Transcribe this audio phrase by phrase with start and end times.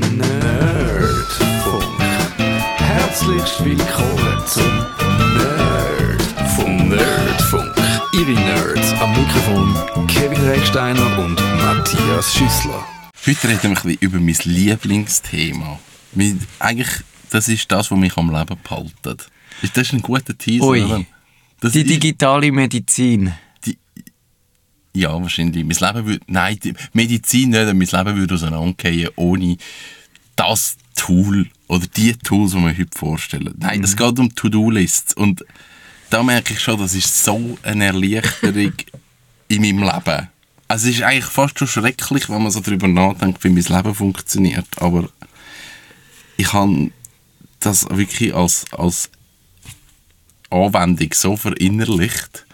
[0.00, 1.84] Nerdfunk.
[2.76, 4.86] Herzlich willkommen zum
[5.36, 6.88] Nerdfunk.
[6.88, 7.74] Nerdfunk.
[8.14, 12.84] Ihre Nerds am Mikrofon Kevin Recksteiner und Matthias Schüssler.
[13.26, 15.78] Heute reden wir ein bisschen über mein Lieblingsthema.
[16.14, 16.88] Mein, eigentlich,
[17.30, 19.28] das ist das, was mich am Leben behaltet.
[19.62, 20.64] Ist das ein guter Teaser?
[20.64, 20.82] Ui.
[20.84, 21.04] oder?
[21.60, 23.34] Das Die ist- digitale Medizin.
[24.94, 25.64] Ja, wahrscheinlich.
[25.64, 29.56] Mein Leben würde, nein, die Medizin nicht, aber mein Leben würde auseinandergehen ohne
[30.36, 33.54] das Tool oder die Tools, die wir heute vorstellen.
[33.58, 35.14] Nein, es geht um To-Do-Lists.
[35.14, 35.44] Und
[36.10, 38.72] da merke ich schon, das ist so eine Erleichterung
[39.48, 40.28] in meinem Leben.
[40.66, 43.94] Also es ist eigentlich fast schon schrecklich, wenn man so darüber nachdenkt, wie mein Leben
[43.94, 44.66] funktioniert.
[44.76, 45.08] Aber
[46.36, 46.90] ich habe
[47.60, 49.10] das wirklich als, als
[50.50, 52.46] Anwendung so verinnerlicht,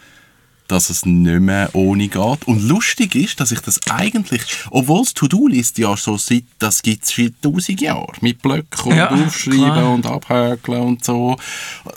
[0.67, 2.47] dass es nicht mehr ohne geht.
[2.47, 7.03] Und lustig ist, dass ich das eigentlich, obwohl es To-Do-List ja so seit, das gibt
[7.05, 9.93] es seit tausend Jahren, mit Blöcken und Ja, Aufschreiben klar.
[9.93, 11.37] und Abhäkeln und so.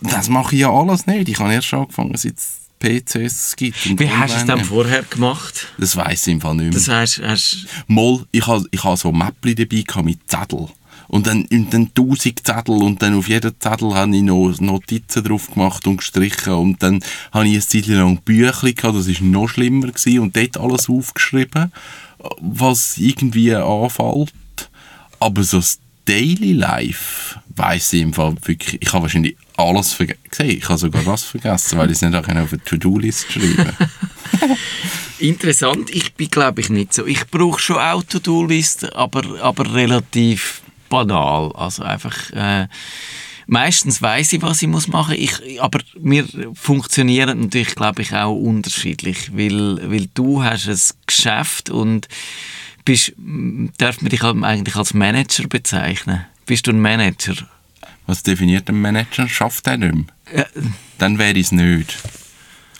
[0.03, 1.29] Das mache ich ja alles nicht.
[1.29, 3.99] Ich habe erst angefangen, seit es PCs gibt.
[3.99, 4.65] Wie hast du es dann online.
[4.69, 5.67] vorher gemacht?
[5.79, 6.75] Das weiss ich im Fall nicht mehr.
[6.75, 10.69] Das heißt, hast, Mal, ich habe ich ha so Mäppli dabei mit Zettel.
[11.09, 15.25] Und dann, und dann tausend Zettel und dann auf jeden Zettel habe ich noch Notizen
[15.25, 16.53] drauf gemacht und gestrichen.
[16.53, 17.01] Und dann
[17.33, 20.89] habe ich eine Zeit lang Büchli gehabt, das war noch schlimmer gewesen, und dort alles
[20.89, 21.73] aufgeschrieben,
[22.41, 24.33] was irgendwie anfällt.
[25.19, 30.47] Aber so das Daily Life weiss ich im Fall wirklich, ich habe wahrscheinlich alles vergessen.
[30.47, 33.73] Ich habe sogar das vergessen, weil ich es nicht auf eine To-Do-List schreiben
[35.19, 37.07] interessant, ich bin glaube ich nicht so.
[37.07, 41.53] Ich brauche schon auch To-Do-Listen, aber, aber relativ banal.
[41.55, 42.31] Also einfach...
[42.33, 42.69] Äh,
[43.51, 45.41] Meistens weiß ich, was ich muss machen muss.
[45.41, 49.35] Ich, aber wir funktionieren natürlich, glaube ich, auch unterschiedlich.
[49.35, 52.09] Weil, weil du hast ein Geschäft und
[52.85, 53.15] bist,
[53.79, 56.27] darf man dich eigentlich als Manager bezeichnen?
[56.45, 57.37] Bist du ein Manager?
[58.07, 59.27] Was definiert ein Manager?
[59.27, 60.05] Schafft er nicht mehr?
[60.35, 60.45] Ja,
[60.99, 61.97] Dann wäre ich es nicht.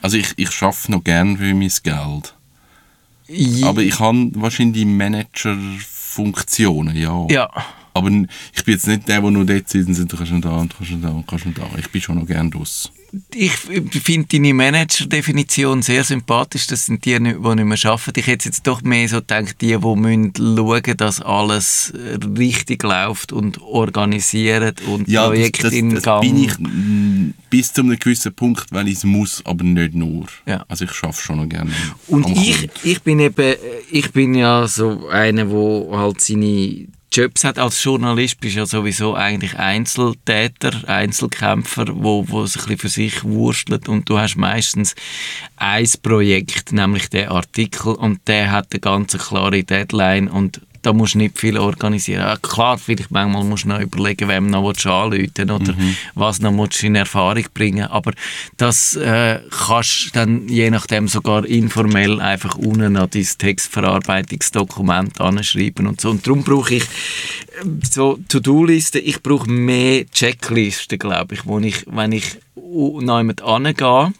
[0.03, 2.35] Also ich, ich arbeite noch gern für mein Geld.
[3.65, 7.27] Aber ich habe wahrscheinlich Manager-Funktionen, ja.
[7.31, 7.51] ja.
[7.99, 10.41] Aber ich bin jetzt nicht der, der nur dort sitzt und sagt, du kannst noch
[10.41, 11.69] da und kannst noch da und kannst noch da.
[11.79, 12.91] Ich bin schon noch gern draus.
[13.35, 16.67] Ich finde deine Manager-Definition sehr sympathisch.
[16.67, 18.21] Das sind die, die nicht mehr arbeiten.
[18.21, 21.93] Ich hätte jetzt doch mehr so gedacht, die, die müssen schauen, dass alles
[22.37, 26.21] richtig läuft und organisieren und Ja, das, Projekte das, in das Gang.
[26.21, 26.53] bin ich
[27.49, 30.27] bis zu einem gewissen Punkt, weil ich es muss, aber nicht nur.
[30.47, 30.67] Ja.
[30.69, 31.71] Also ich arbeite schon noch gerne.
[32.09, 33.55] Und ich, ich bin eben,
[33.91, 37.59] ich bin ja so einer, wo halt seine Jobs hat.
[37.59, 43.89] Als Journalist bist ja sowieso eigentlich Einzeltäter, Einzelkämpfer, wo, wo sich ein für sich wurstelt
[43.89, 44.95] und du hast meistens
[45.57, 51.15] ein Projekt, nämlich der Artikel und der hat eine ganz klare Deadline und da musst
[51.15, 52.21] du nicht viel organisieren.
[52.21, 55.75] Ja, klar, vielleicht manchmal musst du noch überlegen, wem noch anrufen oder
[56.15, 57.87] was noch willst in Erfahrung bringen.
[57.87, 58.13] Aber
[58.57, 65.87] das äh, kannst du dann je nachdem sogar informell einfach unten an dein Textverarbeitungsdokument anschreiben
[65.87, 66.11] und so.
[66.11, 66.85] Und darum brauche ich
[67.63, 73.43] ähm, so To-Do-Listen, ich brauche mehr Checklisten, glaube ich, wo ich, wenn ich noch jemand
[73.43, 74.13] angehe,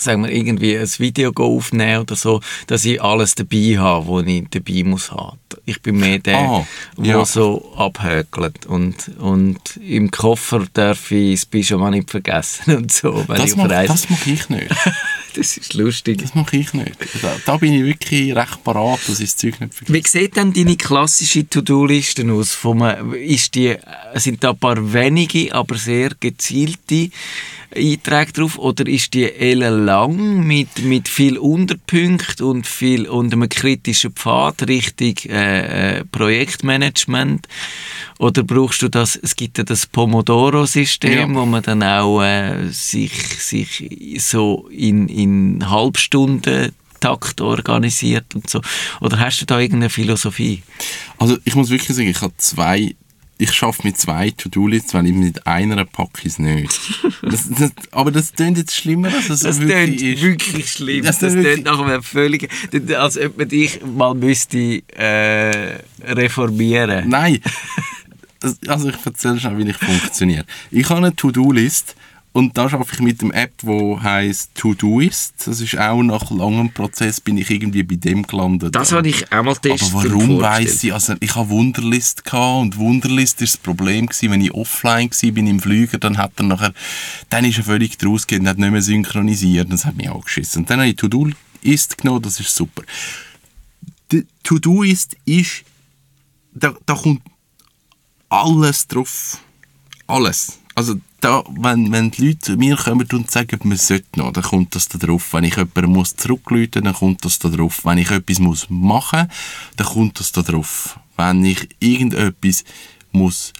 [0.00, 4.44] sagen wir, irgendwie ein Video aufnehmen oder so, dass ich alles dabei habe, was ich
[4.50, 5.38] dabei muss haben.
[5.64, 6.66] Ich bin mehr der, Ah,
[6.96, 7.24] der ja.
[7.24, 13.36] so abhökelt und, und im Koffer darf ich das Pyjama nicht vergessen und so, wenn
[13.36, 13.92] das ich Reise...
[13.92, 14.68] das mach ich nicht.
[15.40, 16.18] Das ist lustig.
[16.22, 16.92] Das mache ich nicht.
[17.22, 19.92] Da, da bin ich wirklich recht parat, dass ich das Zeug nicht vergesse.
[19.94, 22.54] Wie sieht denn deine klassische To-Do-Liste aus?
[22.54, 22.82] Vom,
[23.14, 23.76] ist die,
[24.14, 27.10] sind da ein paar wenige, aber sehr gezielte
[27.74, 28.58] Einträge drauf?
[28.58, 35.14] Oder ist die ellenlang mit, mit viel Unterpunkten und, viel, und einem kritischen Pfad Richtung
[35.30, 37.46] äh, äh, Projektmanagement?
[38.18, 41.34] Oder brauchst du das, es gibt ja das Pomodoro-System, Ja.
[41.40, 43.88] wo man dann auch äh, sich, sich
[44.18, 48.60] so in, in Halbstunden Takt organisiert und so.
[49.00, 50.62] Oder hast du da irgendeine Philosophie?
[51.18, 52.94] Also ich muss wirklich sagen, ich habe zwei,
[53.38, 56.78] ich schaffe mit zwei To-Do-Lists, weil ich mit einer packe es nicht.
[57.22, 60.22] Das, das, aber das klingt jetzt schlimmer, als es Das wirklich ist.
[60.22, 61.02] wirklich schlimm.
[61.04, 62.48] Das Das, klingt nach einem völligen...
[62.98, 67.08] Als ob man dich mal müsste äh, reformieren.
[67.08, 67.40] Nein.
[68.66, 70.44] Also ich erzähle schon, wie ich funktioniere.
[70.70, 71.94] Ich habe eine To-Do-List
[72.32, 75.34] und da arbeite ich mit dem App, wo heißt Todoist.
[75.46, 78.74] Das ist auch nach langem Prozess bin ich irgendwie bei dem gelandet.
[78.76, 79.92] Das habe ich einmal Aber getestet.
[79.92, 80.92] und warum weiss ich?
[80.92, 85.32] Also ich habe Wunderlist gehabt und Wunderlist ist das Problem gewesen, wenn ich offline war,
[85.32, 86.72] bin im Flüger, dann hat er nachher,
[87.30, 90.62] dann ist er völlig draus gegangen, hat nicht mehr synchronisiert, das hat mich angeschissen.
[90.62, 92.82] Und dann habe ich To-Do-Ist genommen, das ist super.
[94.12, 95.64] Die To-Do-Ist ist
[96.52, 97.22] da, da kommt
[98.28, 99.38] alles drauf.
[100.06, 100.59] Alles.
[100.80, 104.42] Also da, wenn, wenn die Leute zu mir kommen und sagen, man sollte noch, dann
[104.42, 105.34] kommt das da drauf.
[105.34, 107.84] Wenn ich jemanden muss zurückrufen, dann kommt das da drauf.
[107.84, 109.30] Wenn ich etwas muss machen,
[109.76, 110.98] dann kommt das da drauf.
[111.18, 112.64] Wenn ich irgendetwas
[113.12, 113.52] muss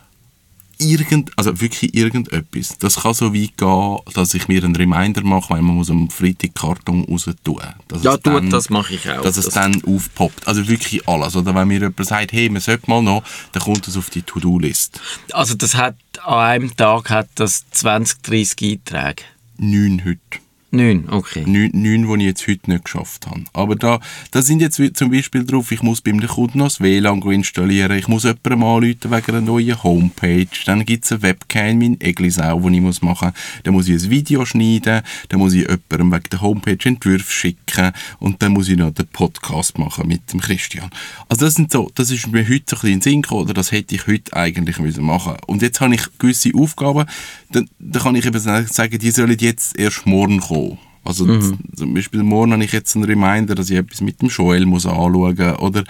[0.80, 2.76] irgend, also wirklich irgendetwas.
[2.78, 6.10] Das kann so weit gehen, dass ich mir einen Reminder mache, weil man muss am
[6.10, 7.60] Freitag Karton raus tun.
[7.88, 9.22] Dass Ja, es du, dann- das mache ich auch.
[9.22, 10.46] Dass es Das- dann aufpoppt.
[10.48, 11.36] Also wirklich alles.
[11.36, 13.22] Oder wenn mir jemand sagt, hey, man sollte mal noch,
[13.52, 15.00] dann kommt das auf die To-Do-List.
[15.32, 19.22] Also das hat, an einem Tag hat das 20, 30 Einträge.
[19.58, 20.39] Neun heute.
[20.72, 21.42] Neun, okay.
[21.46, 23.42] Neun, die ich jetzt heute nicht geschafft habe.
[23.52, 23.98] Aber da,
[24.30, 28.06] da sind jetzt zum Beispiel drauf, ich muss beim Kunden noch das WLAN installieren, ich
[28.06, 32.76] muss jemandem anrufen wegen einer neuen Homepage, dann gibt es eine Webcam, mein Eglisau, die
[32.76, 36.30] ich muss machen muss, dann muss ich ein Video schneiden, dann muss ich jemandem wegen
[36.30, 37.90] der Homepage Entwürfe schicken
[38.20, 40.90] und dann muss ich noch den Podcast machen mit dem Christian.
[41.28, 43.72] Also das sind so, das ist mir heute ein bisschen in Sinn gekommen, oder das
[43.72, 47.06] hätte ich heute eigentlich müssen machen Und jetzt habe ich gewisse Aufgaben,
[47.50, 50.59] dann, dann kann ich eben sagen, die sollen jetzt erst morgen kommen.
[51.04, 54.28] Also z- zum Beispiel morgen habe ich jetzt einen Reminder, dass ich etwas mit dem
[54.28, 55.84] Joel muss anschauen oder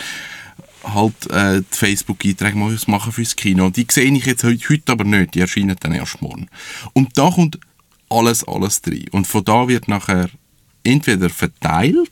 [0.85, 3.71] halt äh, die Facebook-Einträge muss machen fürs Kino.
[3.71, 6.49] Die sehe ich jetzt heute, heute aber nicht, die erscheinen dann erst morgen.
[6.95, 7.59] Und da kommt
[8.09, 9.07] alles, alles drin.
[9.11, 10.31] Und von da wird nachher
[10.85, 12.11] entweder verteilt,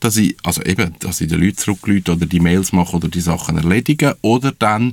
[0.00, 3.20] dass ich, also eben, dass ich den Leuten zurückrufe oder die Mails mache oder die
[3.20, 4.92] Sachen erledige, oder dann,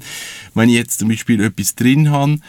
[0.56, 2.40] wenn ich jetzt zum Beispiel etwas drin habe,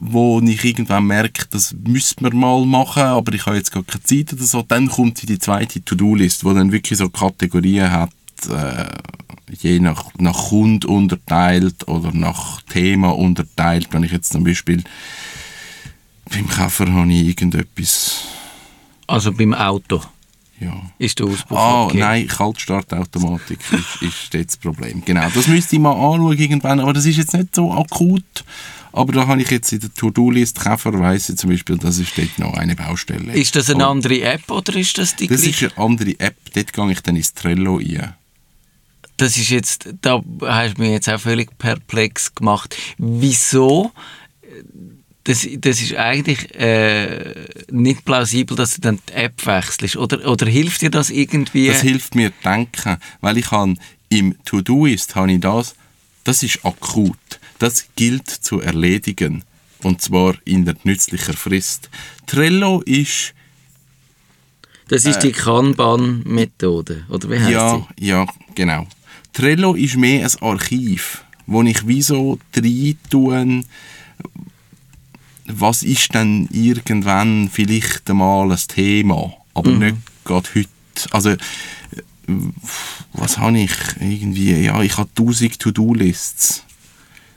[0.00, 4.02] wo ich irgendwann merke, das müsste man mal machen, aber ich habe jetzt gar keine
[4.02, 8.10] Zeit oder so, dann kommt die zweite To-Do-List, wo dann wirklich so Kategorien hat,
[8.48, 8.86] äh,
[9.60, 13.88] je nach, nach Kund unterteilt oder nach Thema unterteilt.
[13.90, 14.82] Wenn ich jetzt zum Beispiel
[16.30, 18.24] beim Käfer habe ich irgendetwas,
[19.06, 20.00] Also beim Auto
[20.60, 20.80] ja.
[20.98, 21.98] ist der Auspuff Ah, okay.
[21.98, 25.02] nein, Kaltstartautomatik ist, ist dort das Problem.
[25.04, 28.44] Genau, das müsste ich mal anschauen irgendwann, aber das ist jetzt nicht so akut.
[28.92, 32.16] Aber da habe ich jetzt in der To-Do-List Käfer, weiss ich zum Beispiel, das ist
[32.18, 33.32] dort noch eine Baustelle.
[33.34, 35.66] Ist das eine andere App oder ist das die Das gleiche?
[35.66, 38.14] ist eine andere App, dort gehe ich dann ins Trello ein.
[39.16, 42.76] Das ist jetzt, da hast du mich jetzt auch völlig perplex gemacht.
[42.98, 43.92] Wieso?
[45.30, 47.34] Das, das ist eigentlich äh,
[47.70, 49.94] nicht plausibel, dass du dann die App wechselst.
[49.94, 51.68] Oder, oder hilft dir das irgendwie?
[51.68, 53.76] Das hilft mir denken, weil ich habe
[54.08, 55.76] im To-Do-Ist habe ich das,
[56.24, 57.16] das ist akut.
[57.60, 59.44] Das gilt zu erledigen.
[59.84, 61.90] Und zwar in der nützlicher Frist.
[62.26, 63.32] Trello ist
[64.88, 67.52] Das ist die Kanban-Methode, oder wie heißt Äh.
[67.52, 68.26] Ja, ja,
[68.56, 68.88] genau.
[69.32, 73.62] Trello ist mehr ein Archiv, wo ich wie so rein tue,
[75.56, 80.68] was ist denn irgendwann vielleicht einmal ein Thema, aber nicht gerade heute.
[81.10, 81.38] Also, äh,
[83.12, 84.52] was habe ich irgendwie?
[84.62, 86.64] Ja, ich habe tausend To-Do-Lists.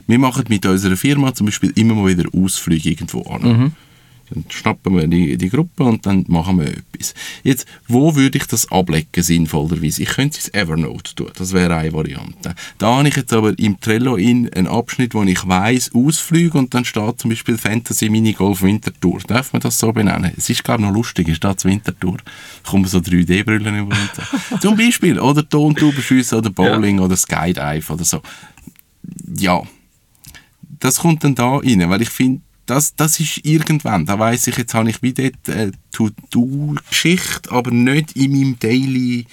[0.06, 3.74] Wir machen mit unserer Firma zum Beispiel immer mal wieder Ausflüge irgendwo an.
[4.34, 7.14] Dann schnappen wir die, die Gruppe und dann machen wir etwas.
[7.42, 10.02] Jetzt, wo würde ich das ablegen, sinnvollerweise?
[10.02, 12.54] Ich könnte es Evernote tun, das wäre eine Variante.
[12.78, 16.74] Da habe ich jetzt aber im Trello in einen Abschnitt, wo ich weiss, Ausflüge und
[16.74, 19.20] dann steht zum Beispiel Fantasy Minigolf Wintertour.
[19.26, 20.32] Darf man das so benennen?
[20.36, 22.16] Es ist gar noch lustig, ist das Wintertour.
[22.64, 24.58] Da kommen so 3D-Brillen über und so.
[24.58, 28.20] Zum Beispiel, oder Tontaubenschüsse oder Bowling oder Skydive oder so.
[29.36, 29.62] Ja,
[30.80, 34.56] das kommt dann da rein, weil ich finde, das, das ist irgendwann, da weiß ich,
[34.56, 39.26] jetzt habe ich wie dort eine To-Do-Geschichte, aber nicht in meinem Daily...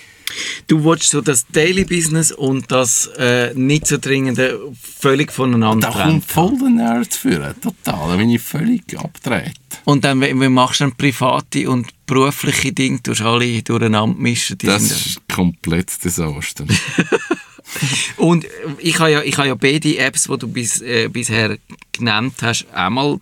[0.67, 6.03] Du willst so das Daily Business und das äh, nicht so dringende völlig voneinander Da
[6.03, 9.59] kommt voll der Nerd für, total, da bin ich völlig abgedreht.
[9.83, 14.57] Und dann, wie, wie machst du dann private und berufliche Dinge, du alle durcheinander mischen.
[14.59, 16.65] Das ist komplett Desaster.
[18.17, 21.57] Und äh, ich habe ja, ich habe ja beide Apps, die du bis, äh, bisher
[21.91, 23.19] genannt hast, einmal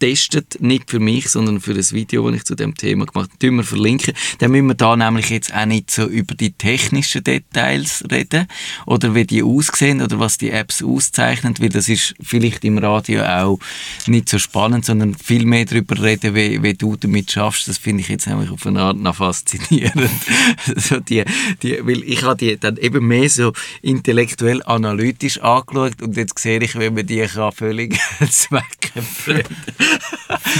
[0.00, 0.60] getestet.
[0.60, 3.52] Nicht für mich, sondern für das Video, das ich zu dem Thema gemacht habe.
[3.52, 4.14] Wir verlinken.
[4.38, 8.46] Dann müssen wir da nämlich jetzt auch nicht so über die technischen Details reden.
[8.86, 11.54] Oder wie die aussehen oder was die Apps auszeichnen.
[11.60, 13.58] Weil das ist vielleicht im Radio auch
[14.06, 17.68] nicht so spannend, sondern viel mehr darüber reden, wie, wie du damit schaffst.
[17.68, 20.10] Das finde ich jetzt nämlich auf eine Art noch faszinierend.
[20.76, 21.24] so die,
[21.62, 23.52] die, weil ich habe die dann eben mehr so
[23.82, 27.98] intellektuell analytisch angeschaut und jetzt sehe ich, wie man die kann völlig
[28.30, 29.89] zweckentfremden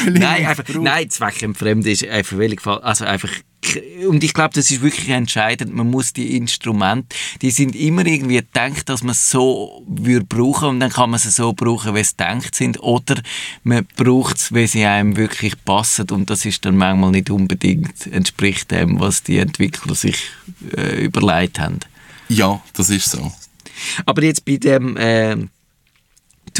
[0.06, 2.82] nein, einfach, nein, zweckentfremden ist einfach völlig falsch.
[2.82, 3.30] Also einfach
[4.08, 5.74] und ich glaube, das ist wirklich entscheidend.
[5.74, 10.70] Man muss die Instrumente, die sind immer irgendwie gedacht, dass man es so würde brauchen
[10.70, 12.82] und dann kann man sie so brauchen, wie sie gedacht sind.
[12.82, 13.20] Oder
[13.62, 18.06] man braucht es, wie sie einem wirklich passen und das ist dann manchmal nicht unbedingt
[18.06, 20.16] entspricht dem, was die Entwickler sich
[20.76, 21.80] äh, überlegt haben.
[22.28, 23.30] Ja, das ist so.
[24.06, 24.96] Aber jetzt bei dem...
[24.96, 25.36] Äh,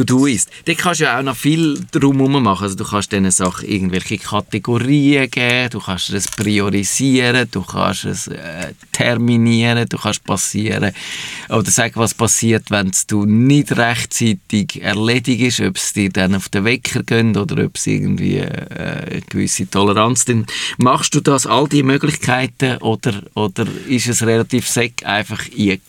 [0.00, 0.50] To-Do ist.
[0.64, 2.64] Da kannst du ja auch noch viel drumherum machen.
[2.64, 8.28] Also du kannst diesen Sachen irgendwelche Kategorien geben, du kannst es priorisieren, du kannst es
[8.28, 10.92] äh, terminieren, du kannst passieren
[11.48, 16.48] oder sagen, was passiert, wenn es du nicht rechtzeitig erledigst, ob es dir dann auf
[16.48, 20.46] den Wecker geht oder ob es irgendwie äh, eine gewisse Toleranz drin.
[20.78, 25.80] Machst du das, all die Möglichkeiten oder, oder ist es relativ sack einfach ein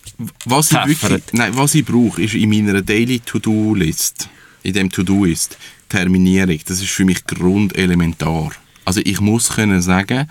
[0.46, 4.30] was ich, wirklich, nein, was ich brauche, ist in meiner Daily To-Do-List,
[4.64, 5.58] in dem To-Do ist
[5.90, 6.60] Terminierung.
[6.66, 8.52] Das ist für mich grundelementar.
[8.86, 10.30] Also ich muss können sagen,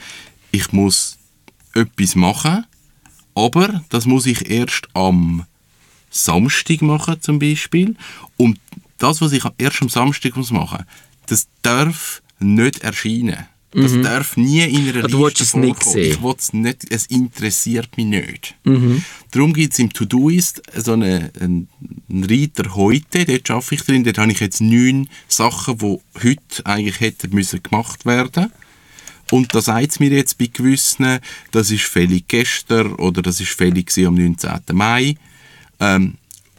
[0.50, 1.18] ich muss
[1.74, 2.64] etwas machen,
[3.34, 5.44] aber das muss ich erst am
[6.10, 7.94] Samstag machen zum Beispiel.
[8.36, 8.58] Und
[8.98, 10.84] das, was ich erst am Samstag muss machen,
[11.26, 13.46] das darf nicht erscheinen.
[13.72, 14.02] Das mhm.
[14.02, 16.18] darf nie in einer du Liste es nicht sehen.
[16.24, 18.56] Ich es nicht, es interessiert mich nicht.
[18.64, 19.04] Mhm.
[19.30, 21.68] Darum gibt es im To-Do-Ist so einen, einen
[22.10, 26.98] Reiter heute, dort arbeite ich drin, dort habe ich jetzt neun Sachen, die heute eigentlich
[26.98, 28.50] hätten müssen gemacht werden
[29.30, 31.20] und da sagt es mir jetzt bei gewissen,
[31.52, 34.50] das ist fällig gestern oder das ist fällig am 19.
[34.72, 35.14] Mai.
[35.78, 36.14] Ähm,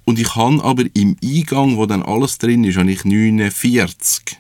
[0.06, 4.38] und ich habe aber im Eingang, wo dann alles drin ist, habe ich 49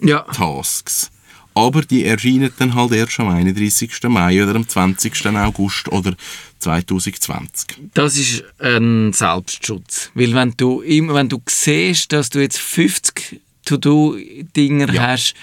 [0.00, 0.22] ja.
[0.22, 1.10] Tasks
[1.54, 3.90] aber die erscheinen dann halt erst am 31.
[4.08, 5.26] Mai oder am 20.
[5.36, 6.14] August oder
[6.58, 7.66] 2020.
[7.94, 13.40] Das ist ein Selbstschutz, weil wenn du, immer, wenn du siehst, dass du jetzt 50
[13.64, 15.02] To-Do-Dinger ja.
[15.08, 15.34] hast,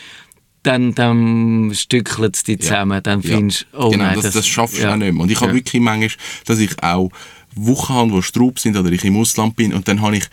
[0.64, 3.02] dann, dann stückelt es dich zusammen, ja.
[3.02, 4.94] dann findest du, oh genau, nein, das, das, das schaffst du ja.
[4.94, 5.24] auch nicht mehr.
[5.24, 6.12] Und ich habe wirklich manchmal,
[6.46, 7.10] dass ich auch
[7.56, 10.26] Wochen habe, wo Straub sind oder ich im Ausland bin und dann habe ich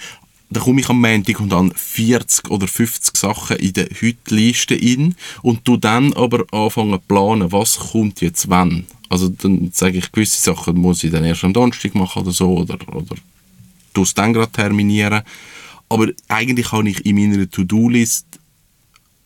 [0.51, 5.15] dann komme ich am Montag und dann 40 oder 50 Sachen in der Heute-Liste in
[5.43, 8.87] und du dann aber anfangen planen, was kommt jetzt wann.
[9.11, 12.59] Also dann sage ich, gewisse Sachen muss ich dann erst am Donnerstag machen oder so
[12.59, 13.17] oder, oder
[13.93, 15.23] du es dann gerade terminieren.
[15.89, 18.27] Aber eigentlich habe ich in meiner To-Do-List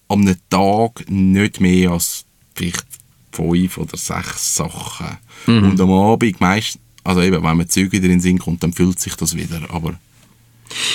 [0.08, 2.24] am Tag nicht mehr als
[2.54, 2.86] vielleicht
[3.32, 5.18] fünf oder sechs Sachen.
[5.46, 5.70] Mhm.
[5.70, 9.14] Und am Abend meist, also eben, wenn man Züge drin sind, kommt, dann füllt sich
[9.16, 9.60] das wieder.
[9.70, 9.98] Aber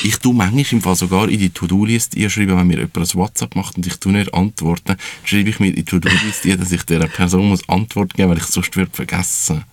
[0.03, 3.55] ich tue manchmal im Fall sogar in die To-Do-Liste schreiben, wenn mir jemand ein WhatsApp
[3.55, 7.07] macht und ich tue nicht antworten, schreibe ich mir in die To-Do-Liste dass ich dieser
[7.07, 9.63] Person muss Antwort geben muss, weil ich es sonst würde vergessen.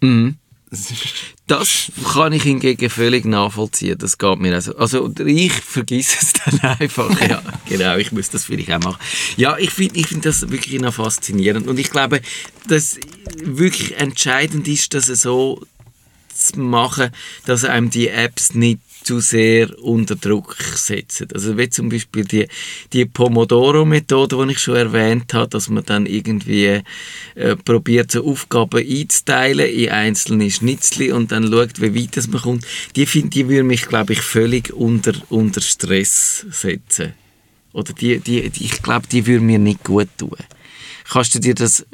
[0.00, 0.36] Mhm.
[1.46, 3.96] Das kann ich hingegen völlig nachvollziehen.
[3.98, 4.76] Das geht mir also.
[4.76, 7.20] Also ich vergesse es dann einfach.
[7.28, 7.96] ja, genau.
[7.96, 9.00] Ich muss das vielleicht auch machen.
[9.36, 11.68] Ja, ich finde ich find das wirklich noch faszinierend.
[11.68, 12.20] Und ich glaube,
[12.66, 12.98] dass
[13.42, 15.62] wirklich entscheidend ist, dass es so
[16.34, 17.10] zu machen,
[17.44, 21.28] dass einem die Apps nicht zu sehr unter Druck setzen.
[21.32, 22.48] Also wie zum Beispiel die,
[22.92, 26.82] die Pomodoro-Methode, die ich schon erwähnt habe, dass man dann irgendwie
[27.36, 32.42] äh, probiert, so Aufgaben einzuteilen in einzelne Schnitzli und dann schaut, wie weit das man
[32.42, 32.66] kommt.
[32.96, 37.14] Die, find, die würde mich, glaube ich, völlig unter, unter Stress setzen.
[37.72, 40.36] Oder die, die, die ich glaube, die würde mir nicht gut tun
[41.08, 41.84] kannst du dir das, äh,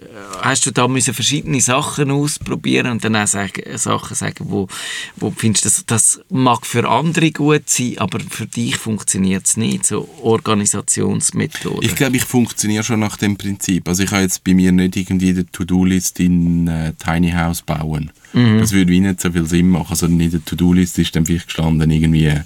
[0.41, 4.69] hast du da müssen verschiedene Sachen ausprobieren und dann auch sagen, Sachen sagen, wo,
[5.17, 9.57] wo du findest, das, das mag für andere gut sein, aber für dich funktioniert es
[9.57, 11.83] nicht, so Organisationsmethoden.
[11.83, 13.89] Ich glaube, ich funktioniere schon nach dem Prinzip.
[13.89, 18.11] Also ich habe jetzt bei mir nicht irgendwie eine To-Do-List in äh, Tiny House bauen.
[18.33, 18.59] Mhm.
[18.59, 19.89] Das würde wie nicht so viel Sinn machen.
[19.91, 22.43] Also in der To-Do-List ist dann vielleicht gestanden irgendwie äh,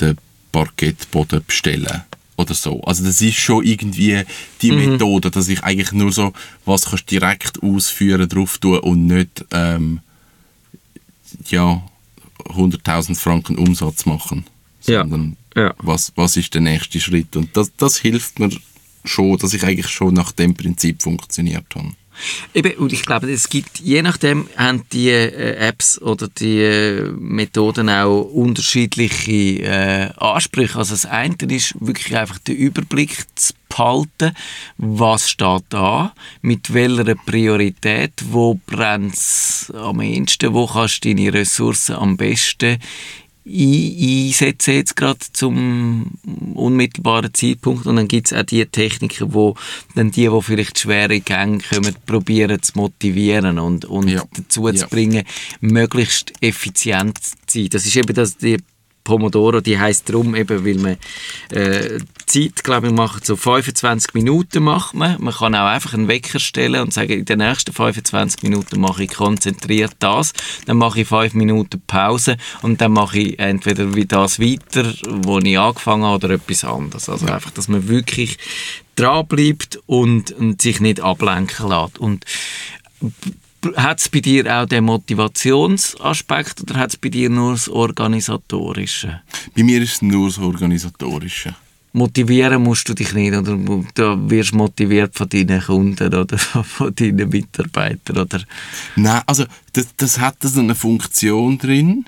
[0.00, 0.16] den
[0.52, 2.04] Parkettboden bestellen
[2.36, 2.80] oder so.
[2.82, 4.22] Also das ist schon irgendwie
[4.62, 4.92] die mhm.
[4.92, 6.32] Methode, dass ich eigentlich nur so,
[6.64, 10.00] was kannst du direkt ausführen, drauf tun und nicht ähm,
[11.48, 11.82] ja
[12.44, 14.44] 100.000 Franken Umsatz machen,
[14.80, 15.62] sondern ja.
[15.68, 15.74] Ja.
[15.78, 18.50] Was, was ist der nächste Schritt und das, das hilft mir
[19.04, 21.92] schon, dass ich eigentlich schon nach dem Prinzip funktioniert habe.
[22.54, 27.10] Eben, und ich glaube, es gibt, je nachdem haben die äh, Apps oder die äh,
[27.18, 30.78] Methoden auch unterschiedliche äh, Ansprüche.
[30.78, 34.32] Also das eine ist wirklich einfach den Überblick zu behalten,
[34.78, 41.32] was steht da, mit welcher Priorität, wo brennt es am ehesten, wo kannst du deine
[41.32, 42.78] Ressourcen am besten
[43.48, 46.10] einsetzen jetzt gerade zum
[46.54, 49.54] unmittelbaren Zeitpunkt und dann gibt es auch die Techniken, wo
[49.94, 54.24] dann die, die vielleicht schwere Gänge kommen, probieren zu motivieren und, und ja.
[54.34, 55.24] dazu zu bringen,
[55.60, 57.68] möglichst effizient zu sein.
[57.70, 58.58] Das ist eben das, die
[59.06, 60.96] Pomodoro, die heißt darum eben, weil man
[61.50, 65.16] äh, Zeit, glaube ich, macht so 25 Minuten macht man.
[65.22, 69.04] Man kann auch einfach einen Wecker stellen und sagen, in den nächsten 25 Minuten mache
[69.04, 70.32] ich konzentriert das,
[70.66, 75.38] dann mache ich 5 Minuten Pause und dann mache ich entweder wie das weiter, wo
[75.38, 77.08] ich angefangen habe, oder etwas anderes.
[77.08, 78.36] Also einfach, dass man wirklich
[78.96, 81.98] dranbleibt und, und sich nicht ablenken lässt.
[81.98, 82.24] Und
[83.76, 89.20] Hat es bei dir auch den Motivationsaspekt oder hat es bei dir nur das Organisatorische?
[89.56, 91.54] Bei mir ist es nur das Organisatorische.
[91.92, 97.28] Motivieren musst du dich nicht oder du wirst motiviert von deinen Kunden oder von deinen
[97.30, 98.42] Mitarbeitern oder?
[98.96, 102.04] Nein, also das, das hat so eine Funktion drin.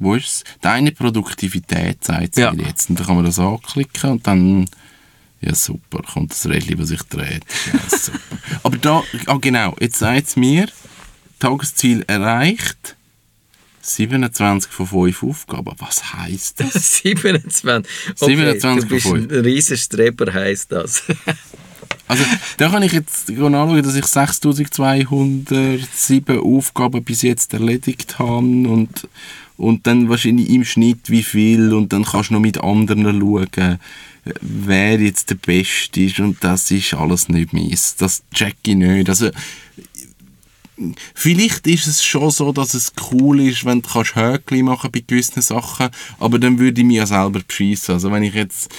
[0.00, 0.44] Wo ist es?
[0.60, 2.52] Deine Produktivität zeigt Ja.
[2.52, 2.90] mir jetzt.
[2.90, 4.66] Und dann kann man das anklicken und dann
[5.44, 7.44] ja super, kommt das Rädchen, was sich dreht.
[7.72, 8.18] Ja, super.
[8.62, 10.68] Aber da, ah, genau, jetzt sagt es mir,
[11.38, 12.96] Tagesziel erreicht,
[13.82, 15.72] 27 von 5 Aufgaben.
[15.78, 16.72] Was heisst das?
[17.02, 17.92] 27.
[18.16, 21.02] 27 du bist von ein riesen Streber, heisst das.
[22.06, 22.22] Also,
[22.58, 29.08] da kann ich jetzt anschauen, dass ich 6207 Aufgaben bis jetzt erledigt habe und,
[29.56, 33.78] und dann wahrscheinlich im Schnitt wie viel und dann kannst du noch mit anderen schauen,
[34.40, 37.96] wer jetzt der Beste ist und das ist alles nicht meins.
[37.96, 39.08] Das check ich nicht.
[39.08, 39.30] Also,
[41.14, 45.04] Vielleicht ist es schon so, dass es cool ist, wenn du kannst Höckli machen bei
[45.06, 45.88] gewissen Sachen,
[46.18, 47.94] aber dann würde ich mich ja selber beschissen.
[47.94, 48.74] Also wenn ich jetzt,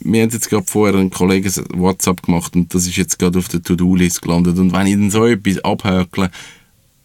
[0.00, 3.48] wir haben jetzt gerade vorher einen Kollegen WhatsApp gemacht und das ist jetzt gerade auf
[3.48, 6.30] der To-Do-List gelandet und wenn ich dann so etwas abhökle,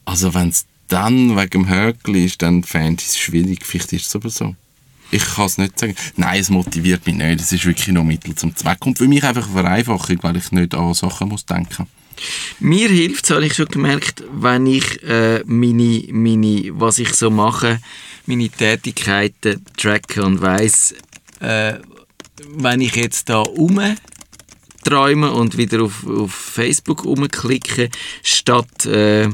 [0.03, 3.65] also wenn es dann wegen dem Höckli ist, dann fände ich es schwierig.
[3.65, 4.55] Vielleicht ist es aber so.
[5.13, 5.95] Ich kann es nicht sagen.
[6.15, 7.39] Nein, es motiviert mich nicht.
[7.39, 8.83] Es ist wirklich nur Mittel zum Zweck.
[8.85, 11.87] Und für mich einfach eine Vereinfachung, weil ich nicht an Sachen muss denken
[12.59, 17.29] Mir hilft es, habe ich schon gemerkt, wenn ich äh, meine, meine, was ich so
[17.29, 17.79] mache,
[18.25, 20.95] meine Tätigkeiten tracke und weiss,
[21.39, 21.75] äh,
[22.47, 23.43] wenn ich jetzt da
[24.83, 27.89] träume und wieder auf, auf Facebook umklicke,
[28.23, 29.29] statt äh,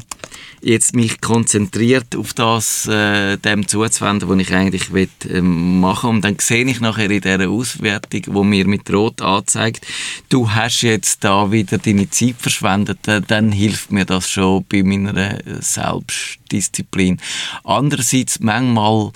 [0.62, 6.22] jetzt mich konzentriert auf das, äh, dem zuzuwenden, was ich eigentlich will, ähm, machen Und
[6.26, 9.86] dann sehe ich nachher in dieser Auswertung, wo mir mit Rot anzeigt,
[10.30, 14.84] du hast jetzt da wieder deine Zeit verschwendet, äh, dann hilft mir das schon bei
[14.84, 17.20] meiner äh, Selbstdisziplin.
[17.64, 19.12] Andererseits, manchmal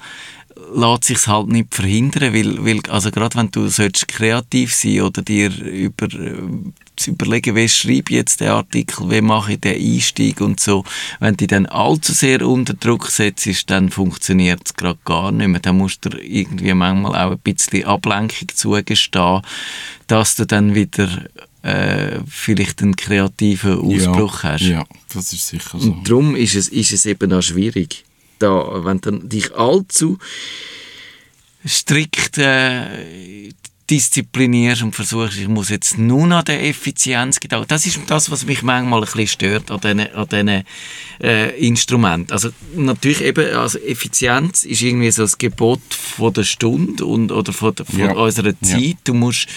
[0.76, 5.22] lässt sich halt nicht verhindern, weil, weil also gerade wenn du sollst kreativ sein oder
[5.22, 6.08] dir über
[6.96, 10.84] zu überlegen, wie schreibe ich jetzt den Artikel, wie mache ich den Einstieg und so,
[11.20, 15.60] wenn du dann allzu sehr unter Druck setzt, dann funktioniert es gerade gar nicht mehr.
[15.60, 19.42] Dann musst du irgendwie manchmal auch ein bisschen Ablenkung zugestehen,
[20.08, 21.10] dass du dann wieder
[21.64, 24.62] äh, vielleicht einen kreativen Ausbruch ja, hast.
[24.62, 25.92] Ja, das ist sicher so.
[25.92, 28.04] Und darum ist es, ist es eben auch schwierig,
[28.40, 30.18] da, wenn du dich allzu
[31.68, 33.50] strikt äh,
[33.90, 37.70] disziplinierst und versuchst, ich muss jetzt nur noch der Effizienz gedacht.
[37.70, 40.64] Das ist das, was mich manchmal ein bisschen stört an diesen, an diesen
[41.22, 42.32] äh, Instrumenten.
[42.32, 47.52] Also natürlich eben, also Effizienz ist irgendwie so das Gebot von der Stunde und, oder
[47.52, 48.12] von, der, von Ja.
[48.14, 48.80] unserer Zeit.
[48.82, 48.94] Ja.
[49.04, 49.48] Du musst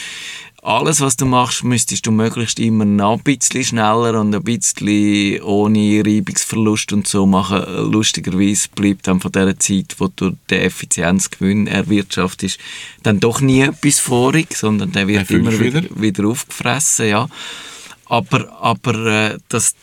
[0.67, 5.41] alles, was du machst, müsstest du möglichst immer noch ein bisschen schneller und ein bisschen
[5.43, 7.63] ohne Reibungsverlust und so machen.
[7.93, 12.59] Lustigerweise bleibt dann von der Zeit, wo du den Effizienzgewinn erwirtschaftest,
[13.05, 17.29] dann doch nie etwas vorig, sondern der wird immer wieder, wieder aufgefressen, ja.
[18.07, 19.77] Aber, aber äh, dass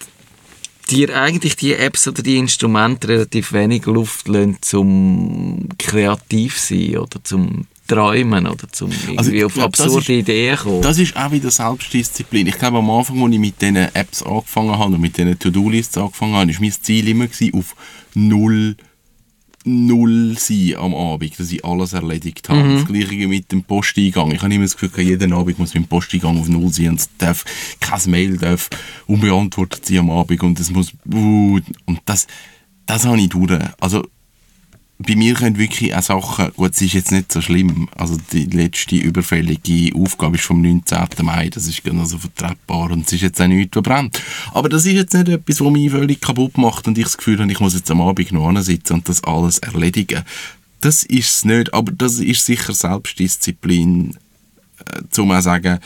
[0.90, 7.24] dir eigentlich die Apps oder die Instrumente relativ wenig Luft lassen, zum kreativ sein oder
[7.24, 10.82] zum träumen oder zum irgendwie Also auf glaub, absurde ist- Ideen kommen.
[10.82, 12.48] Das ist auch wieder Selbstdisziplin.
[12.48, 15.98] Ich glaube, am Anfang, als ich mit diesen Apps angefangen habe und mit diesen To-Do-Lists
[15.98, 17.76] angefangen habe, war mein Ziel immer gewesen, auf
[18.16, 18.76] null,
[19.66, 22.76] null sein am Abend, dass ich alles erledigt habe.
[22.76, 24.32] Das Gleiche mit dem Posteingang.
[24.32, 27.10] Ich habe immer das Gefühl, jeden Abend muss mein Posteingang auf null sein und es
[27.18, 27.46] darf,
[27.80, 28.70] kein Mail darf
[29.08, 32.28] unbeantwortet sein am Abend und es muss, uh, und das,
[32.86, 33.52] das habe ich durch.
[33.80, 34.06] Also,
[35.00, 38.46] bei mir können wirklich auch Sachen, gut, es ist jetzt nicht so schlimm, also die
[38.46, 41.08] letzte überfällige Aufgabe ist vom 19.
[41.24, 44.22] Mai, das ist genau so vertretbar und es ist jetzt auch nichts, was brennt.
[44.54, 47.40] Aber das ist jetzt nicht etwas, was mich völlig kaputt macht und ich das Gefühl
[47.40, 50.24] habe, ich muss jetzt am Abend noch sitzen und das alles erledigen.
[50.80, 54.18] Das ist es nicht, aber das ist sicher Selbstdisziplin,
[54.86, 55.80] äh, um auch sagen,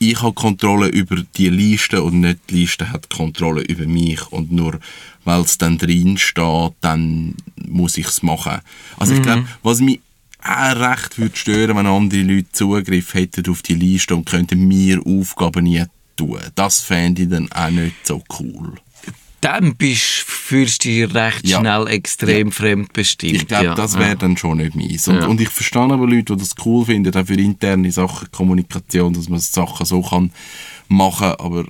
[0.00, 4.50] ich habe Kontrolle über die Liste und nicht die Liste hat Kontrolle über mich und
[4.50, 4.80] nur
[5.24, 7.34] weil es dann drin steht, dann
[7.68, 8.60] muss ich es machen.
[8.96, 10.00] Also ich glaube, was mich
[10.42, 15.02] auch recht würde stören, wenn andere Leute Zugriff hätten auf die Liste und könnten mir
[15.04, 15.84] Aufgaben nie
[16.16, 16.40] tun.
[16.54, 18.74] Das fände ich dann auch nicht so cool.
[19.40, 21.60] Dann bist, fühlst du dich recht Ja.
[21.60, 23.32] schnell extrem fremdbestimmt.
[23.34, 23.74] Ich glaube, ja.
[23.74, 25.08] das wäre dann schon nicht meins.
[25.08, 25.26] Und, Ja.
[25.26, 29.28] und ich verstehe aber Leute, die das cool finden, auch für interne Sachen, Kommunikation, dass
[29.28, 30.30] man Sachen so kann
[30.88, 31.64] machen, aber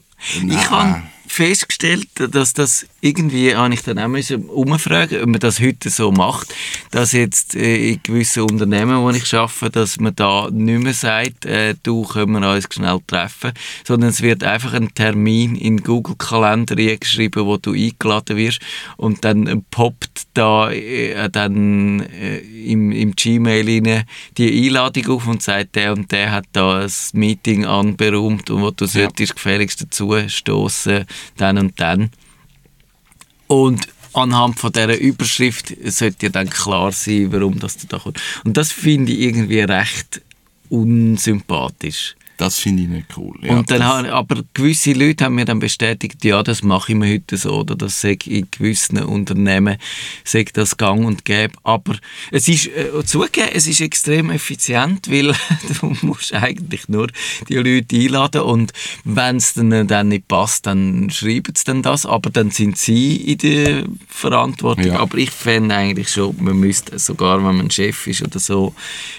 [0.48, 5.60] Ich habe festgestellt, dass das irgendwie habe ich dann auch müssen umfragen, ob man das
[5.60, 6.54] heute so macht,
[6.90, 11.46] dass jetzt äh, in gewissen Unternehmen, wo ich arbeite, dass man da nicht mehr sagt,
[11.46, 13.52] äh, du können wir uns schnell treffen,
[13.84, 18.60] sondern es wird einfach ein Termin in Google Kalender geschrieben, wo du eingeladen wirst
[18.96, 24.04] und dann poppt da äh, dann äh, im, im Gmail rein
[24.36, 28.70] die Einladung auf und sagt, der und der hat da ein Meeting anberaumt und wo
[28.70, 28.90] du ja.
[28.90, 32.10] solltest gefälligst dazu stoßen, dann und dann.
[33.50, 38.20] Und anhand von dieser Überschrift sollte ja dann klar sein, warum das da kommt.
[38.44, 40.22] Und das finde ich irgendwie recht
[40.68, 42.14] unsympathisch.
[42.40, 43.36] Das finde ich nicht cool.
[43.42, 46.98] Ja, und dann haben, aber gewisse Leute haben mir dann bestätigt, ja, das mache ich
[46.98, 49.76] mir heute so oder das sage in gewissen Unternehmen
[50.24, 51.52] sage das gang und gäbe.
[51.64, 51.96] Aber
[52.30, 55.34] es ist, äh, zugegeben, es ist extrem effizient, weil
[55.80, 57.08] du musst eigentlich nur
[57.46, 58.72] die Leute einladen und
[59.04, 63.16] wenn es dann, dann nicht passt, dann schreiben sie dann das, aber dann sind sie
[63.16, 64.86] in der Verantwortung.
[64.86, 65.00] Ja.
[65.00, 68.74] Aber ich fände eigentlich schon, man müsste sogar, wenn man Chef ist oder so,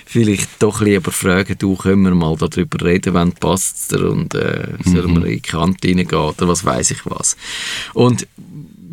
[0.08, 4.34] vielleicht doch lieber fragen, du, können wir mal darüber reden, wenn passt es dir und
[4.36, 5.26] äh, sollen wir mhm.
[5.26, 7.38] in die Kantine gehen oder was weiß ich was.
[7.94, 8.28] Und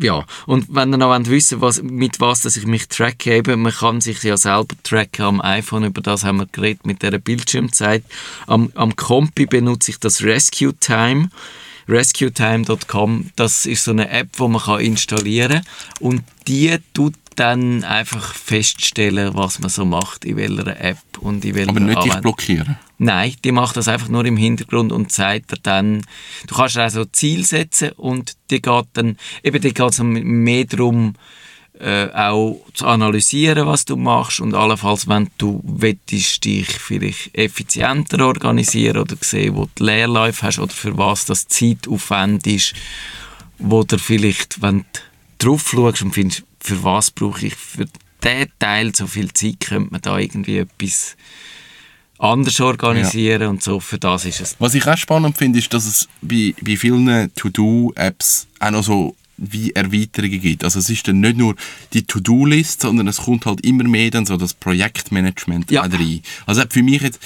[0.01, 3.73] ja, und wenn ihr noch wissen was, mit was dass ich mich tracke, eben, man
[3.73, 8.03] kann sich ja selber tracken am iPhone, über das haben wir geredet mit dieser Bildschirmzeit.
[8.47, 11.29] Am, am Kompi benutze ich das Rescue Time
[11.89, 15.63] rescuetime.com, das ist so eine App, die man kann installieren kann
[15.99, 21.55] und die tut dann einfach feststellen, was man so macht, in welcher App und in
[21.55, 22.77] welcher Aber nicht dich blockieren?
[23.01, 26.05] Nein, die macht das einfach nur im Hintergrund und zeigt dir dann,
[26.47, 31.15] du kannst also Ziel setzen und die geht dann, eben die geht es mehr darum,
[31.79, 38.25] äh, auch zu analysieren, was du machst und allenfalls, wenn du wettest, dich vielleicht effizienter
[38.27, 42.73] organisieren oder sehen, wo du Leerläufe hast oder für was das Zeitaufwand ist,
[43.59, 44.79] wo du vielleicht, wenn
[45.37, 47.85] du drauf schaust und findest, für was brauche ich für
[48.21, 51.15] diesen Teil so viel Zeit, könnte man da irgendwie etwas
[52.19, 53.49] anders organisieren ja.
[53.49, 54.55] und so, für das ist es.
[54.59, 59.15] Was ich auch spannend finde, ist, dass es bei, bei vielen To-Do-Apps auch noch so
[59.37, 60.63] wie Erweiterungen gibt.
[60.65, 61.55] Also es ist dann nicht nur
[61.93, 65.81] die To-Do-List, sondern es kommt halt immer mehr dann so das Projektmanagement ja.
[65.81, 66.21] rein.
[66.45, 67.19] Also für mich jetzt,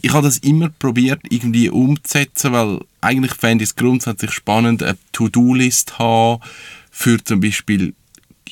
[0.00, 4.96] ich habe das immer probiert irgendwie umzusetzen, weil eigentlich fände ich es grundsätzlich spannend, eine
[5.10, 6.40] To-Do-List haben
[6.92, 7.94] für zum Beispiel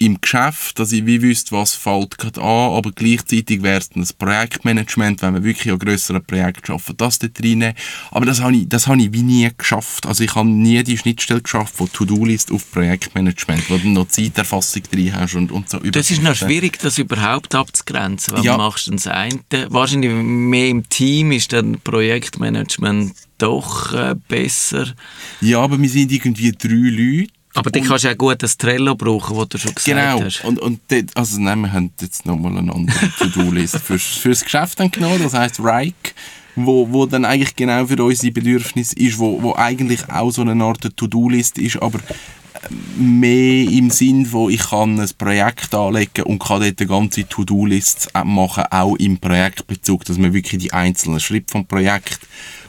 [0.00, 4.06] im Geschäft, dass ich wie wüsste, was fällt gerade an, aber gleichzeitig wäre es ein
[4.18, 7.74] Projektmanagement, wenn wir wirklich an grösseren Projekten arbeiten, das dort reinnehmen.
[8.10, 10.06] Aber das habe ich, das habe ich wie nie geschafft.
[10.06, 14.84] Also ich habe nie die Schnittstelle geschafft von To-Do-List auf Projektmanagement, wo du noch Zeiterfassung
[14.90, 15.78] drin hast und, und so.
[15.78, 18.52] Das ist noch schwierig, das überhaupt abzugrenzen, weil ja.
[18.52, 24.94] du machst das eine, wahrscheinlich mehr im Team ist dann Projektmanagement doch äh, besser.
[25.42, 28.94] Ja, aber wir sind irgendwie drei Leute aber dann kannst du ja gut das Trello
[28.94, 30.24] brauchen, das du schon gesagt genau.
[30.24, 30.38] hast.
[30.38, 34.44] Genau, und, und dort, also nein, wir haben jetzt nochmal eine andere To-Do-List fürs, fürs
[34.44, 36.12] Geschäft dann genommen, das heisst Rike,
[36.54, 40.62] wo, wo dann eigentlich genau für unsere Bedürfnisse ist, wo, wo eigentlich auch so eine
[40.62, 46.38] Art To-Do-List ist, aber äh, mehr im Sinn, wo ich kann ein Projekt anlegen und
[46.38, 51.50] kann dort eine ganze To-Do-List machen, auch im Projektbezug, dass man wirklich die einzelnen Schritte
[51.50, 52.20] vom Projekt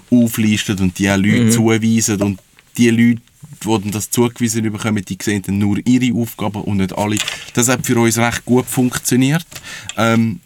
[0.09, 1.51] auflistet und die auch Leute mhm.
[1.51, 2.39] zuweisen und
[2.77, 3.21] die Leute
[3.65, 7.17] die das zugewiesen bekommen, die sehen dann nur ihre Aufgaben und nicht alle.
[7.53, 9.45] Das hat für uns recht gut funktioniert.
[9.97, 10.39] Ähm,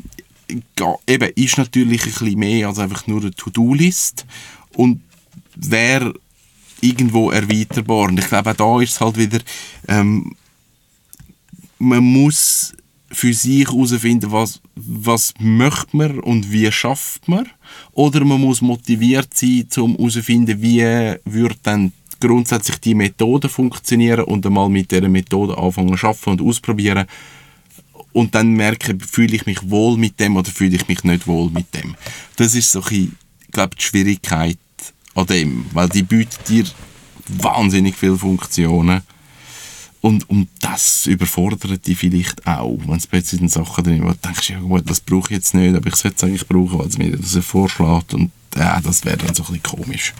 [1.07, 4.25] eben, ist natürlich ein bisschen mehr als einfach nur eine To-Do-List
[4.73, 5.01] und
[5.55, 6.13] wäre
[6.81, 8.09] irgendwo erweiterbar.
[8.09, 9.39] Und ich glaube, auch da ist es halt wieder,
[9.87, 10.35] ähm,
[11.79, 12.73] man muss
[13.11, 17.47] für sich herausfinden, was, was möchte man und wie schafft man.
[17.93, 20.81] Oder man muss motiviert sein, um herauszufinden, wie
[21.25, 26.41] würde dann grundsätzlich die Methode funktionieren und einmal mit dieser Methode anfangen zu arbeiten und
[26.41, 27.05] ausprobieren
[28.13, 31.49] und dann merke, fühle ich mich wohl mit dem oder fühle ich mich nicht wohl
[31.49, 31.95] mit dem.
[32.37, 33.15] Das ist so ein
[33.51, 34.57] glaube die Schwierigkeit
[35.15, 36.65] an dem, weil die bietet dir
[37.27, 39.01] wahnsinnig viele Funktionen
[40.01, 44.17] und, und das überfordert dich vielleicht auch, wenn es plötzlich in Sachen drin wo du
[44.23, 46.87] denkst, ja gut, das brauche ich jetzt nicht, aber ich sollte es eigentlich brauchen, weil
[46.87, 50.13] es mir das vorschlägt und ja, das wäre dann so ein bisschen komisch.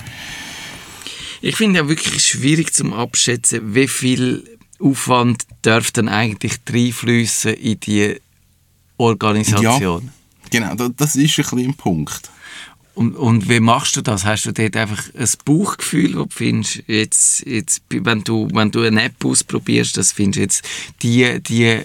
[1.42, 4.44] Ich finde ja wirklich schwierig zum Abschätzen, wie viel
[4.80, 8.22] Aufwand darf dann eigentlich reinfließen in die
[8.98, 10.12] Organisation.
[10.52, 12.30] Ja, genau, das ist ein bisschen ein Punkt.
[12.94, 14.24] Und, und wie machst du das?
[14.24, 18.82] Hast du dort einfach ein Bauchgefühl, wo du findest, jetzt, jetzt, wenn, du, wenn du
[18.82, 21.82] eine App ausprobierst, das findest du jetzt, die, die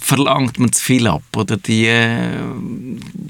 [0.00, 2.38] verlangt man zu viel ab oder die äh,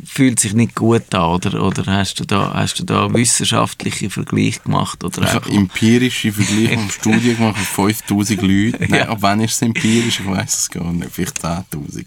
[0.05, 4.63] fühlt sich nicht gut an, oder, oder hast, du da, hast du da wissenschaftliche Vergleich
[4.63, 5.03] gemacht?
[5.03, 8.87] Oder Ich habe empirische Vergleiche im Studium gemacht mit 5000 Leuten.
[8.91, 10.21] Nein, ab wann ist es empirisch?
[10.21, 11.11] Ich weiß es gar nicht.
[11.11, 12.05] Vielleicht 10.000.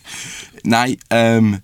[0.64, 1.62] Nein, ähm,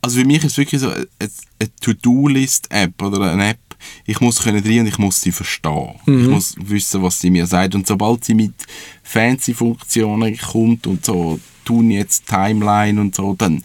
[0.00, 3.58] also für mich ist es wirklich so eine, eine To-Do-List-App oder eine App,
[4.06, 5.94] ich muss können rein und ich muss sie verstehen.
[6.06, 7.74] Ich muss wissen, was sie mir sagt.
[7.74, 8.54] Und sobald sie mit
[9.02, 13.62] fancy Funktionen kommt und so, tun jetzt Timeline und so, dann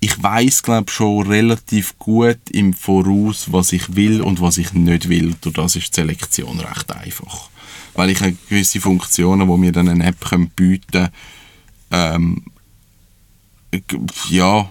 [0.00, 5.08] ich weiß glaube schon relativ gut im Voraus, was ich will und was ich nicht
[5.08, 5.34] will.
[5.40, 7.48] Durch das ist die Selektion recht einfach.
[7.94, 11.08] Weil ich habe gewisse Funktionen, die mir dann eine App können bieten
[11.90, 12.42] ähm,
[14.30, 14.68] ja,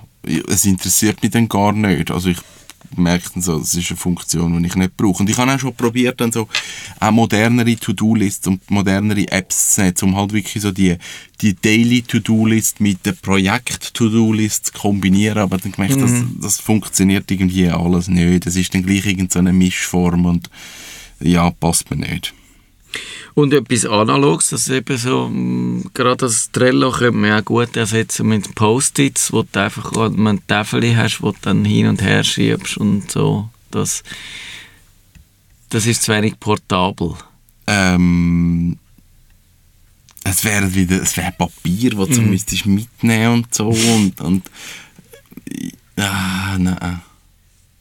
[0.47, 2.11] es interessiert mich dann gar nicht.
[2.11, 2.37] Also ich
[2.95, 5.23] dann so, das ist eine Funktion, die ich nicht brauche.
[5.23, 6.47] Und ich habe auch schon probiert, dann so
[6.99, 10.97] auch modernere To-Do-Lists und modernere Apps zu setzen, um halt wirklich so die,
[11.41, 15.37] die Daily To-Do-List mit der Projekt-To-Do-List zu kombinieren.
[15.37, 18.45] Aber dann gemerkt, das, das funktioniert irgendwie alles nicht.
[18.45, 20.49] Das ist dann gleich irgendeine so Mischform und
[21.19, 22.33] ja, passt mir nicht.
[23.33, 27.75] Und etwas Analoges, das ist eben so, mh, gerade das Trello könnte man ja gut
[27.75, 32.23] ersetzen mit Post-its, wo du einfach ein Tafel hast, wo du dann hin und her
[32.23, 33.49] schiebst und so.
[33.71, 34.03] Das,
[35.69, 37.15] das ist zu wenig portabel.
[37.65, 38.77] Ähm,
[40.23, 44.49] es wäre wieder, es wäre Papier, das du müsstest mitnehmen und so und, und
[45.97, 47.01] ah, nein.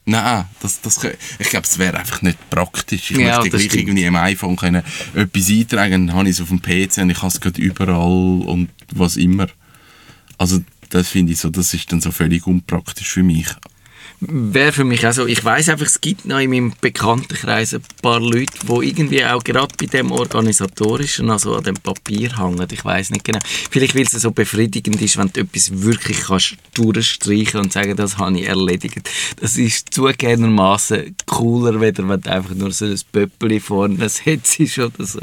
[0.05, 3.11] Nein, das, das, kö- ich glaube, es wäre einfach nicht praktisch.
[3.11, 3.83] Ich Ja, möchte das gleich stimmt.
[3.83, 4.83] irgendwie im iPhone können
[5.15, 8.41] etwas eintragen, dann habe ich es auf dem PC und ich habe es gerade überall
[8.45, 9.47] und was immer.
[10.37, 13.47] Also das finde ich so, das ist dann so völlig unpraktisch für mich.
[14.27, 17.81] Wäre für mich auch so, ich weiß einfach, es gibt noch in meinem Bekanntenkreis ein
[18.01, 22.65] paar Leute, die irgendwie auch gerade bei dem Organisatorischen, also an dem Papier hängen.
[22.71, 23.39] Ich weiß nicht genau.
[23.71, 28.17] Vielleicht, weil es so befriedigend ist, wenn du etwas wirklich kannst durchstreichen und sagen, das
[28.17, 29.09] habe ich erledigt.
[29.39, 35.05] Das ist zugegebenermaßen cooler, weder wenn du einfach nur so ein Pöppeli vorne setzt oder
[35.05, 35.21] so.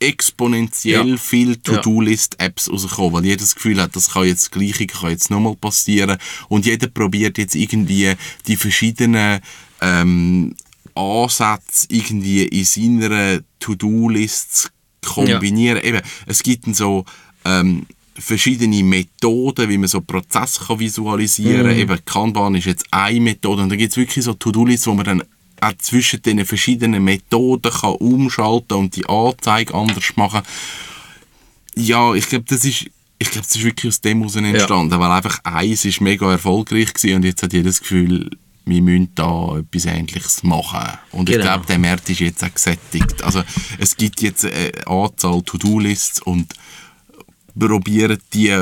[0.00, 1.16] exponentiell Ja.
[1.16, 5.30] viele To-Do-List-Apps rausgekommen, weil jeder das Gefühl hat, das kann jetzt das Gleiche kann jetzt
[5.30, 8.14] nochmal passieren und jeder probiert jetzt irgendwie
[8.46, 9.40] die verschiedenen
[9.80, 10.54] ähm,
[10.94, 14.68] Ansätze irgendwie in seiner To-Do-List zu
[15.06, 15.82] kombinieren.
[15.82, 17.04] Eben, es gibt dann so
[17.44, 21.78] ähm, verschiedene Methoden, wie man so Prozesse kann visualisieren kann.
[21.78, 25.04] Eben, Kanban ist jetzt eine Methode und dann gibt es wirklich so To-Do-Lists, wo man
[25.04, 25.22] dann
[25.60, 30.42] auch zwischen den verschiedenen Methoden kann umschalten und die Anzeige anders machen.
[31.74, 32.86] Ja, ich glaube, das ist
[33.20, 36.94] ich glaube, das ist wirklich aus dem heraus entstanden, weil einfach eins ist mega erfolgreich
[36.94, 38.30] gewesen und jetzt hat jeder das Gefühl,
[38.68, 40.98] wir müssen da etwas Ähnliches machen.
[41.12, 41.46] Und ich Genau.
[41.46, 43.22] glaube, der Markt ist jetzt auch gesättigt.
[43.22, 43.42] Also
[43.78, 46.54] es gibt jetzt eine Anzahl To-Do-Lists und
[47.58, 48.54] probiert die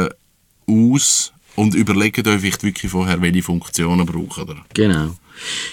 [0.69, 4.57] aus und überlegt euch vielleicht wirklich vorher, welche Funktionen brauchen ihr.
[4.75, 5.17] Genau.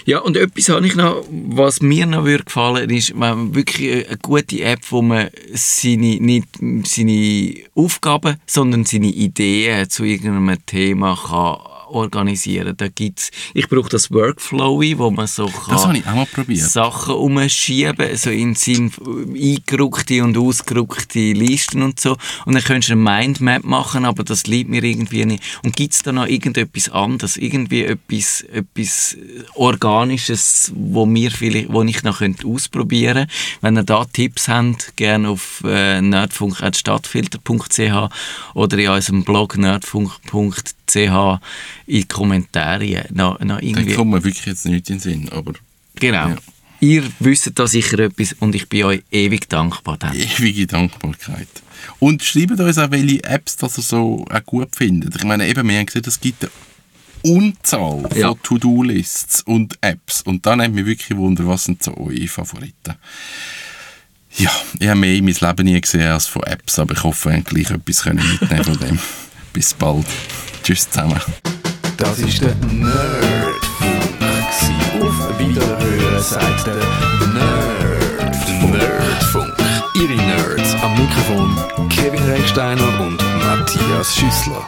[0.04, 4.06] Ja, und etwas habe ich noch, was mir noch würde gefallen ist, wenn man wirklich
[4.08, 6.48] eine gute App, wo man seine, nicht
[6.84, 12.74] seine Aufgaben, sondern seine Ideen zu irgendeinem Thema kann organisieren.
[12.76, 16.26] Da gibt's, ich brauche das Workflowy, wo man so kann Das habe ich auch mal
[16.26, 16.70] probiert.
[16.70, 22.16] Sachen umschieben, so in Sinn eingerückte und ausgerückte Listen und so.
[22.44, 25.42] Und dann könntest du eine Mindmap machen, aber das liegt mir irgendwie nicht.
[25.62, 27.36] Und gibt es da noch irgendetwas anderes?
[27.36, 29.16] Irgendwie etwas, etwas
[29.54, 33.34] Organisches, wo, wir vielleicht, wo ich noch könnte ausprobieren könnte?
[33.60, 38.10] Wenn ihr da Tipps habt, gerne auf äh, nerdfunk.stadtfilter.ch
[38.54, 39.56] oder in unserem Blog
[40.94, 41.40] nerdfunk.ch
[41.86, 43.06] in die Kommentare.
[43.12, 43.94] Noch, noch Da irgendwie.
[43.94, 45.52] kommt mir wirklich jetzt nicht in den Sinn, aber
[45.96, 46.28] Genau.
[46.28, 46.36] Ja.
[46.80, 49.96] Ihr wisst da sicher etwas und ich bin euch ewig dankbar.
[49.96, 50.14] Dann.
[50.14, 51.48] ewige Dankbarkeit.
[51.98, 55.14] Und schreibt uns auch, welche Apps das ihr so auch gut findet.
[55.16, 56.50] Ich meine, eben, wir haben gesehen, es gibt eine
[57.22, 58.28] Unzahl Ja.
[58.28, 60.22] von To-Do-Lists und Apps.
[60.22, 62.94] Und da nimmt mich wirklich Wunder, was sind so eure Favoriten?
[64.36, 67.30] Ja, ich habe mehr in mein Leben nie gesehen als von Apps, aber ich hoffe,
[67.30, 68.98] wir haben gleich etwas mitnehmen von dem.
[69.52, 70.06] Bis bald.
[70.64, 71.20] Tschüss zusammen.
[71.98, 72.94] Das ist der Nerdfunk.
[74.98, 76.76] Auf Wiederhören sagt der
[77.34, 78.72] Nerdfunk.
[78.72, 79.54] Nerdfunk.
[79.94, 84.66] Ihre Nerds am Mikrofon Kevin Recksteiner und Matthias Schüssler.